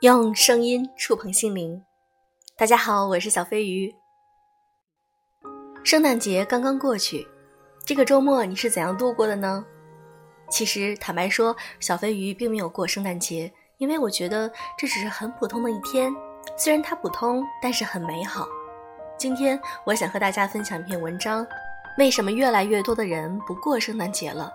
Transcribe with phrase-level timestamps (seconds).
[0.00, 1.84] 用声音触碰心灵。
[2.56, 3.94] 大家好，我是小飞鱼。
[5.84, 7.28] 圣诞节刚刚过去，
[7.84, 9.62] 这个周末你是怎样度过的呢？
[10.48, 16.10] 其实，坦白说，小飞鱼并没有过圣诞节，因为我觉得这只是很普通的一天。
[16.56, 18.48] 虽然它普通，但是很美好。
[19.18, 21.46] 今天，我想和大家分享一篇文章：
[21.98, 24.50] 为什么越来越多的人不过圣诞节了？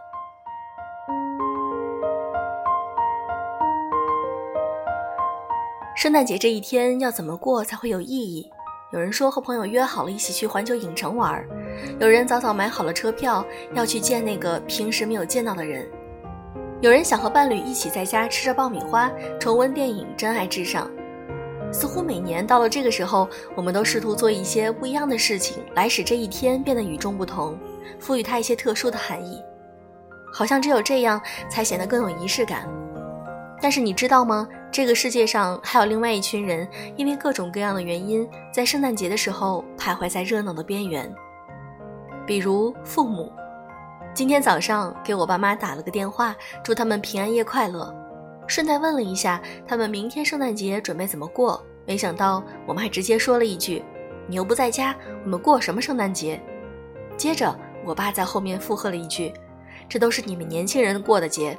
[6.05, 8.47] 圣诞节这一天要怎么过才会有意义？
[8.93, 11.43] 有人说和朋友约好了一起去环球影城玩，
[11.99, 15.83] 有人早早买好了车票要去见那个平时没有见到的人，
[16.79, 20.87] 有人想和伴侣一起在家吃着爆米花，重温电影《真爱至上》。
[21.73, 27.57] 似乎每年到了这个时候，我们都试图做一些不一样的事情，来使这一天变得与众不同，
[27.99, 29.41] 赋予它一些特殊的含义，
[30.31, 31.19] 好像只有这样
[31.49, 32.69] 才显得更有仪式感。
[33.59, 34.47] 但是你知道吗？
[34.75, 41.09] 这个世界上还有另外一群人，因为各种各样的原因，在圣诞节的时候徘徊在热闹的边缘。
[42.27, 43.31] 比如父母，
[44.13, 47.89] 今天早上给我爸妈打了个电话，祝他们平安夜快乐，
[48.47, 51.63] 顺带问了一下他们明天圣诞节准备怎么过。
[51.85, 53.81] 没想到我妈直接说了一句
[54.27, 56.37] ：“你又不在家，我们过什么圣诞节？”
[57.15, 59.33] 接着我爸在后面附和了一句
[59.87, 61.57] ：“这都是你们年轻人过的节。”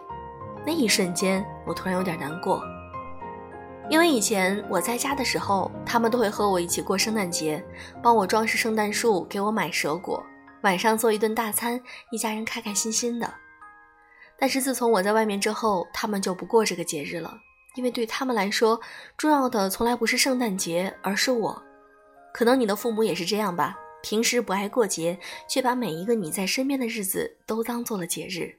[0.67, 2.63] 那一瞬间，我突然有点难过。
[3.89, 7.65] 因为以前我在家的时候，他们都会和我一起过圣诞节，
[8.03, 10.25] 帮我装饰圣诞树，给我买蛇果，
[10.63, 13.33] 晚上做一顿大餐，一家人开开心心的。
[14.39, 17.33] 但是自从我在外面之后，他们就不过这个节日了，
[17.77, 18.79] 因为对他们来说，
[19.17, 21.63] 重要的从来不是圣诞节，而是我。
[22.35, 25.17] 可能你的父母也是这样吧，平时不爱过节，
[25.49, 28.59] 却把每一个你在身边的日子都当做了节日。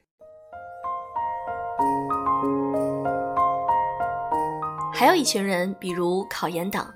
[4.98, 6.92] 还有一群人，比如考研党。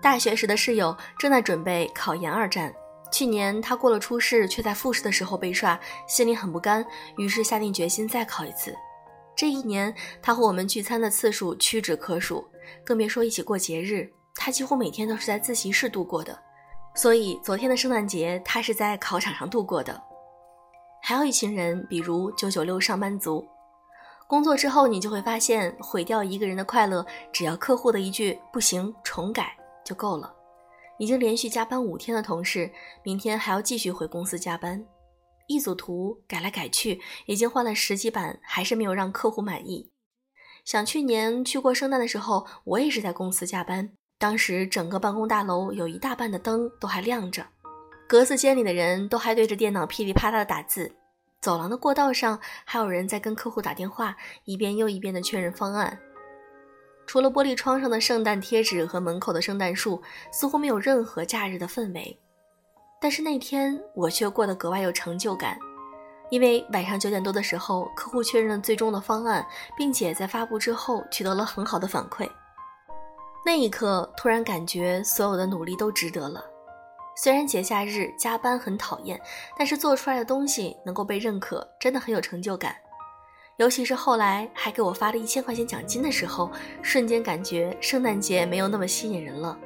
[0.00, 2.74] 大学时的室友正在准备考研二战，
[3.12, 6.82] 去年他过了初试，却在复试的时候被刷，心里很不甘，
[7.18, 8.74] 于是下定决心再考一次。
[9.36, 12.42] 这一年，他和我们聚餐的次数屈指可数，
[12.82, 14.10] 更别说一起过节日。
[14.34, 16.38] 他几乎每天都是在自习室度过的，
[16.94, 20.02] 所以昨天的圣诞节他是在考场上度过的。
[21.02, 23.46] 还有一群人，比如九九六上班族。
[24.34, 29.56] 工作之后，你就会发现，毁掉一个人的快乐，只要客户的一句“不行，重改”
[29.86, 30.34] 就够了。
[30.98, 32.68] 已经连续加班五天的同事，
[33.04, 34.84] 明天还要继续回公司加班。
[35.46, 39.92] 一组图改来改去，已经换了十几版，还是没有让客户满意。
[40.64, 47.46] 想去年去过圣诞的时候，我也是在公司加班，当时整个办公大楼有一大半的灯都还亮着，
[48.08, 50.92] 格子间里的人都还对着电脑噼里啪啦的打字。
[51.44, 54.16] 走廊的过道上，还有人在跟客户打电话，
[54.46, 55.98] 一遍又一遍的确认方案。
[57.06, 62.18] 除了玻璃窗上的圣诞贴纸和门口的圣诞树，似乎没有任何假日的氛围。
[62.98, 65.58] 但是那天我却过得格外有成就感，
[66.30, 72.26] 因为晚上九点多的时候，客户确认了最终的方案，并且在发布之后取得了很好的反馈。
[73.44, 76.42] 那一刻，突然感觉所有的努力都值得了。
[77.16, 79.20] 虽然节假日加班很讨厌，
[79.56, 82.74] 但是做出来的东西能够被认可，真的很有成就感。
[83.56, 86.50] 尤其是后来还给我发了一千块钱奖金的时候，
[86.82, 89.56] 瞬间感觉圣诞节没有那么吸引人了。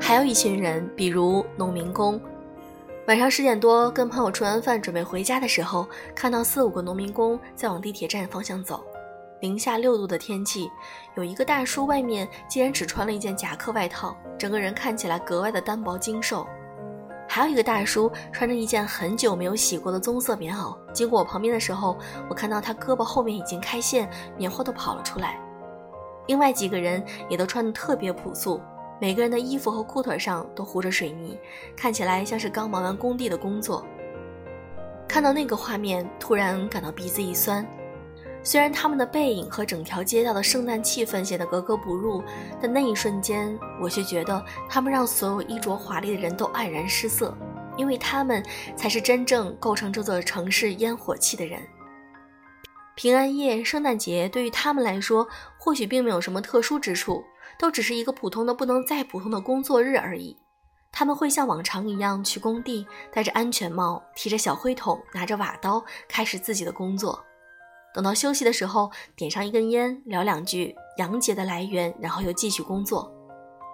[0.00, 2.20] 还有一群人，比如农民工，
[3.06, 8.84] 晚上十点多跟朋友吃完饭准备回家的时候，看到四五个农民工在往地铁站方向走。
[9.42, 10.70] 零下六度的天气，
[11.16, 16.46] 有一个大叔外面竟然只穿了一件夹克外套，整个人看起来格外的单薄精瘦。
[17.28, 21.98] 还有一个大叔穿着一件很久没有洗过的棕色棉袄，经过我旁边的时候，
[22.30, 24.08] 我看到他胳膊后面已经开线，
[24.38, 25.40] 棉花都跑了出来。
[26.28, 28.60] 另外几个人也都穿得特别朴素，
[29.00, 31.36] 每个人的衣服和裤腿上都糊着水泥，
[31.76, 33.84] 看起来像是刚忙完工地的工作。
[35.08, 37.66] 看到那个画面，突然感到鼻子一酸。
[38.44, 42.22] 虽然他们的背影和整条街道的圣诞气氛显得格格不入，
[42.60, 47.36] 但那一瞬间，我却觉得他们让所有衣着华丽的人都黯然失色，
[47.76, 48.44] 因为他们
[48.76, 51.62] 才是真正构成这座城市烟火气的人。
[52.96, 57.24] 平安夜、圣诞节对于他们来说，或许并没有什么特殊之处，
[57.58, 60.36] 都只是一个普通的不能再普通的工作日而已。
[60.90, 67.24] 他们会像往常一样去工地，戴着安全帽，提着小灰桶，拿着瓦刀，开始自己的工作。
[67.94, 73.12] 等到休息的时候，点上一根烟，聊两句洋节的来源，然后又继续工作。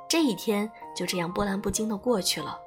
[0.09, 2.59] 这一天就这样波澜不惊的过去了。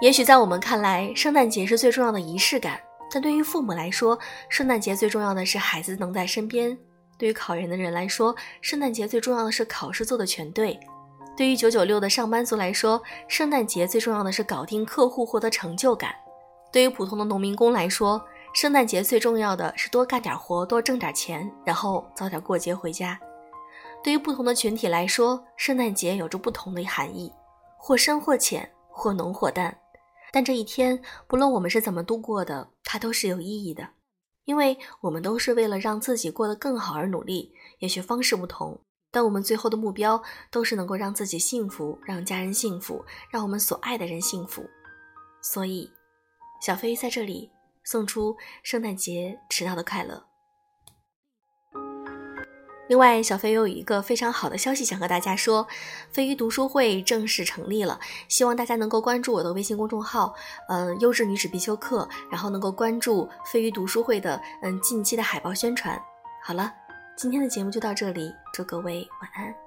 [0.00, 2.80] 也许在我们看来，圣诞节是最重要的仪式感，
[3.10, 4.18] 但对于父母来说，
[4.48, 6.76] 圣诞节最重要的是孩子能在身边；
[7.16, 10.78] 对于考研的人来说，圣诞节最重要的是考试做的全对；
[11.36, 16.10] 对于九九六的上班族来说，圣诞节最重要的是搞定客户，获得成就感；
[16.72, 18.24] 对于普通的农民工来说，
[18.54, 23.20] 圣诞节最重要的是多干点活，多挣点钱，然后早点过节回家。
[24.02, 27.30] 对于不同的群体来说，圣诞节有着不同的含义，
[27.76, 29.76] 或深或浅，或浓或淡。
[30.32, 33.86] 但这一天，不论我们是怎么度过的，它都是有意义的，
[34.44, 37.52] 因为我们都是为了让自己过得更好而努力。
[37.80, 38.80] 也许方式不同，
[39.16, 44.62] 但我们最后的目标都是能够让自己幸福，让家人幸福，让我们所爱的人幸福。
[45.40, 45.90] 所以，
[46.60, 47.50] 小飞在这里
[47.82, 50.22] 送出圣诞节迟到的快乐。
[52.90, 55.66] 另外，小飞又有一个非常好的消息想和大家说，
[56.10, 57.98] 飞鱼读书会正式成立了，
[58.28, 60.34] 希望大家能够关注我的微信公众号，
[60.68, 65.98] 嗯，优质女子必修课，然后能够关注飞鱼读书会的嗯近期的海报宣传。
[66.44, 66.70] 好了，
[67.16, 69.65] 今天的节目就到这里，祝各位晚安。